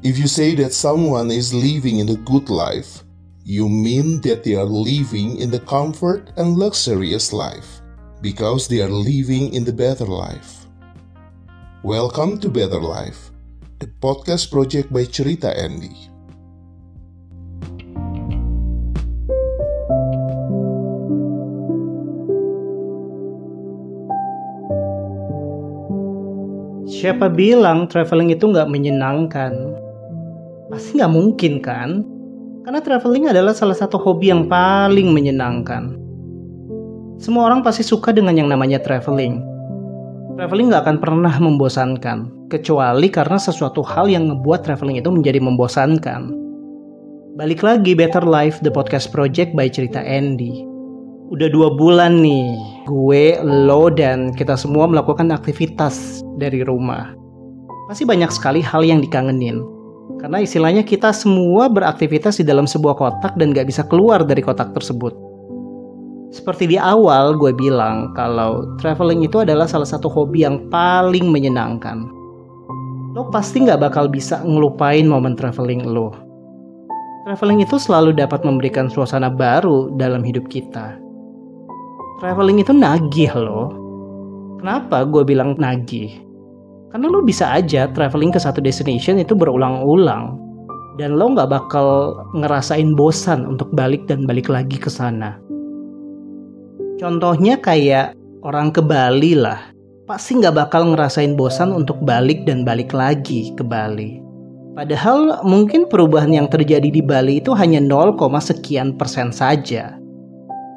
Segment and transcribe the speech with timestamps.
[0.00, 3.04] If you say that someone is living in a good life,
[3.44, 7.84] you mean that they are living in the comfort and luxurious life
[8.24, 10.64] because they are living in the better life.
[11.84, 13.28] Welcome to Better Life,
[13.76, 15.92] the podcast project by Cerita Andy.
[26.88, 29.79] Siapa bilang traveling itu nggak menyenangkan?
[30.70, 32.06] Pasti nggak mungkin kan?
[32.62, 35.98] Karena traveling adalah salah satu hobi yang paling menyenangkan.
[37.18, 39.42] Semua orang pasti suka dengan yang namanya traveling.
[40.38, 46.30] Traveling nggak akan pernah membosankan, kecuali karena sesuatu hal yang ngebuat traveling itu menjadi membosankan.
[47.34, 50.62] Balik lagi Better Life, the podcast project by Cerita Andy.
[51.34, 52.54] Udah dua bulan nih,
[52.86, 57.10] gue, lo, dan kita semua melakukan aktivitas dari rumah.
[57.90, 59.79] Pasti banyak sekali hal yang dikangenin.
[60.18, 64.74] Karena istilahnya kita semua beraktivitas di dalam sebuah kotak dan gak bisa keluar dari kotak
[64.74, 65.14] tersebut.
[66.34, 72.08] Seperti di awal gue bilang kalau traveling itu adalah salah satu hobi yang paling menyenangkan.
[73.14, 76.10] Lo pasti gak bakal bisa ngelupain momen traveling lo.
[77.28, 81.10] Traveling itu selalu dapat memberikan suasana baru dalam hidup kita
[82.20, 83.72] traveling itu nagih loh.
[84.60, 86.12] Kenapa gue bilang nagih?
[86.90, 90.34] Karena lo bisa aja traveling ke satu destination itu berulang-ulang.
[90.98, 95.38] Dan lo nggak bakal ngerasain bosan untuk balik dan balik lagi ke sana.
[96.98, 99.70] Contohnya kayak orang ke Bali lah.
[100.04, 104.18] Pasti nggak bakal ngerasain bosan untuk balik dan balik lagi ke Bali.
[104.74, 109.94] Padahal mungkin perubahan yang terjadi di Bali itu hanya 0, sekian persen saja.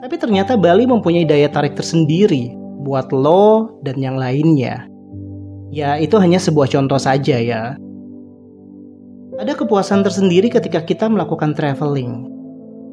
[0.05, 2.53] Tapi ternyata Bali mempunyai daya tarik tersendiri
[2.85, 4.92] buat lo dan yang lainnya.
[5.73, 7.73] Ya, itu hanya sebuah contoh saja ya.
[9.41, 12.29] Ada kepuasan tersendiri ketika kita melakukan traveling.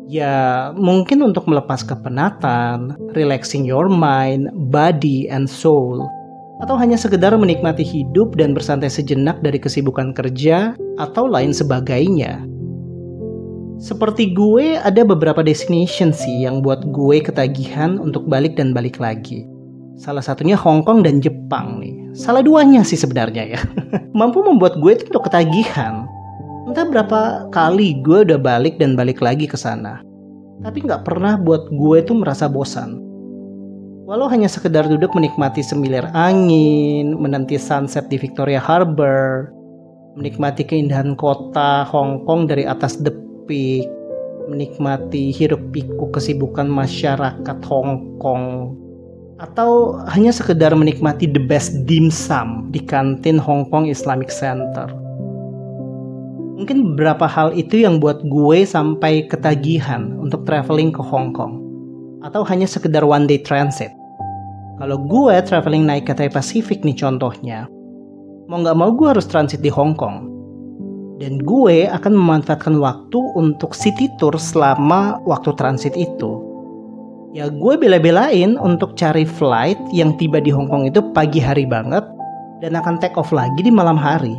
[0.09, 6.09] Ya, mungkin untuk melepas kepenatan, relaxing your mind, body, and soul.
[6.65, 12.49] Atau hanya sekedar menikmati hidup dan bersantai sejenak dari kesibukan kerja atau lain sebagainya.
[13.77, 19.45] Seperti gue, ada beberapa destination sih yang buat gue ketagihan untuk balik dan balik lagi.
[20.01, 22.00] Salah satunya Hong Kong dan Jepang nih.
[22.17, 23.61] Salah duanya sih sebenarnya ya.
[24.19, 26.07] Mampu membuat gue itu untuk ketagihan.
[26.67, 30.03] Entah berapa kali gue udah balik dan balik lagi ke sana.
[30.61, 33.01] Tapi nggak pernah buat gue itu merasa bosan.
[34.05, 39.49] Walau hanya sekedar duduk menikmati semilir angin, menanti sunset di Victoria Harbor,
[40.19, 43.91] menikmati keindahan kota Hong Kong dari atas depan topik
[44.47, 48.79] menikmati hiruk pikuk kesibukan masyarakat Hong Kong
[49.41, 54.93] atau hanya sekedar menikmati the best dimsum di kantin Hong Kong Islamic Center.
[56.61, 61.57] Mungkin beberapa hal itu yang buat gue sampai ketagihan untuk traveling ke Hong Kong
[62.21, 63.89] atau hanya sekedar one day transit.
[64.77, 67.65] Kalau gue traveling naik Cathay Pacific nih contohnya,
[68.45, 70.29] mau nggak mau gue harus transit di Hong Kong
[71.17, 76.50] dan gue akan memanfaatkan waktu untuk city tour selama waktu transit itu.
[77.31, 82.03] Ya gue bela-belain untuk cari flight yang tiba di Hong Kong itu pagi hari banget
[82.59, 84.35] dan akan take off lagi di malam hari.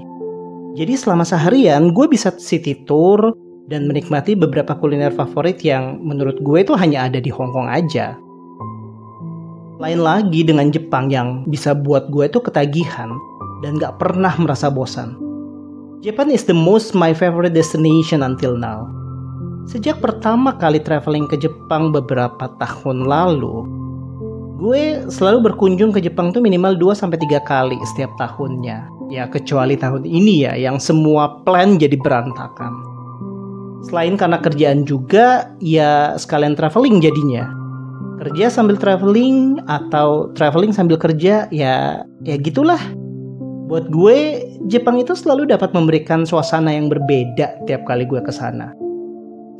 [0.76, 3.32] Jadi selama seharian gue bisa city tour
[3.72, 8.20] dan menikmati beberapa kuliner favorit yang menurut gue itu hanya ada di Hong Kong aja.
[9.80, 13.08] Lain lagi dengan Jepang yang bisa buat gue itu ketagihan
[13.64, 15.16] dan gak pernah merasa bosan.
[16.04, 19.01] Japan is the most my favorite destination until now.
[19.70, 23.66] Sejak pertama kali traveling ke Jepang beberapa tahun lalu,
[24.58, 28.90] gue selalu berkunjung ke Jepang tuh minimal 2 sampai 3 kali setiap tahunnya.
[29.12, 32.74] Ya kecuali tahun ini ya yang semua plan jadi berantakan.
[33.86, 37.50] Selain karena kerjaan juga, ya sekalian traveling jadinya.
[38.22, 42.78] Kerja sambil traveling atau traveling sambil kerja, ya ya gitulah
[43.72, 48.76] Buat gue, Jepang itu selalu dapat memberikan suasana yang berbeda tiap kali gue ke sana.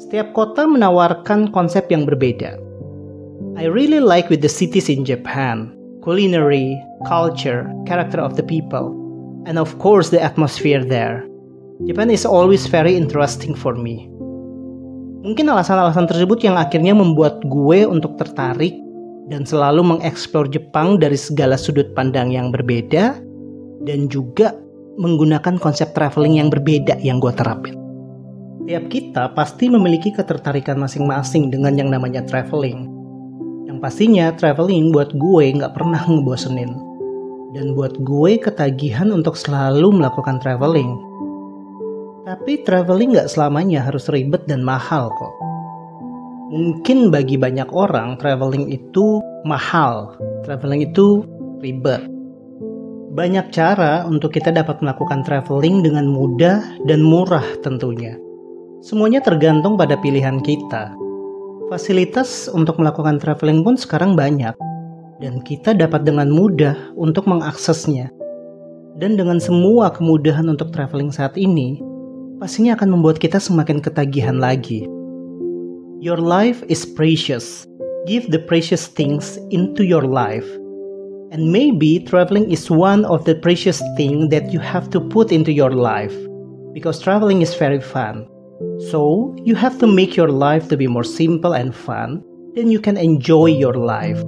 [0.02, 2.58] Setiap kota menawarkan konsep yang berbeda.
[3.54, 5.70] I really like with the cities in Japan,
[6.02, 6.74] culinary,
[7.06, 8.98] culture, character of the people,
[9.46, 11.22] and of course the atmosphere there.
[11.86, 14.10] Japan is always very interesting for me.
[15.22, 18.74] Mungkin alasan-alasan tersebut yang akhirnya membuat gue untuk tertarik
[19.30, 23.22] dan selalu mengeksplor Jepang dari segala sudut pandang yang berbeda
[23.86, 24.58] dan juga
[24.98, 27.81] menggunakan konsep traveling yang berbeda yang gue terapin.
[28.62, 32.86] Tiap kita pasti memiliki ketertarikan masing-masing dengan yang namanya traveling.
[33.66, 36.70] Yang pastinya traveling buat gue nggak pernah ngebosenin.
[37.58, 40.94] Dan buat gue ketagihan untuk selalu melakukan traveling.
[42.22, 45.34] Tapi traveling nggak selamanya harus ribet dan mahal kok.
[46.54, 50.14] Mungkin bagi banyak orang traveling itu mahal,
[50.46, 51.26] traveling itu
[51.66, 52.06] ribet.
[53.12, 58.16] Banyak cara untuk kita dapat melakukan traveling dengan mudah dan murah tentunya.
[58.82, 60.98] Semuanya tergantung pada pilihan kita.
[61.70, 64.58] Fasilitas untuk melakukan traveling pun sekarang banyak,
[65.22, 68.10] dan kita dapat dengan mudah untuk mengaksesnya.
[68.98, 71.78] Dan dengan semua kemudahan untuk traveling saat ini,
[72.42, 74.90] pastinya akan membuat kita semakin ketagihan lagi.
[76.02, 77.70] Your life is precious.
[78.10, 80.50] Give the precious things into your life.
[81.30, 85.54] And maybe traveling is one of the precious things that you have to put into
[85.54, 86.18] your life.
[86.74, 88.31] Because traveling is very fun.
[88.90, 92.24] So, you have to make your life to be more simple and fun,
[92.56, 94.22] then you can enjoy your life.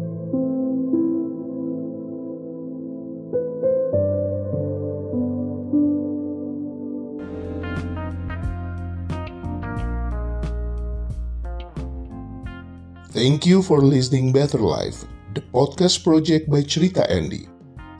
[13.14, 17.48] Thank you for listening Better Life, the podcast project by Cerita Andy.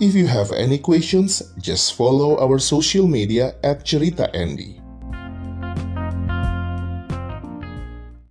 [0.02, 4.83] If you have any questions, just follow our social media at Cerita Andy.